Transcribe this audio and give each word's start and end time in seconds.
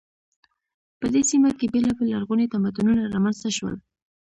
په 0.99 1.05
دې 1.13 1.21
سیمه 1.29 1.49
کې 1.59 1.71
بیلابیل 1.73 2.07
لرغوني 2.13 2.45
تمدنونه 2.53 3.01
رامنځته 3.13 3.49
شول. 3.57 3.75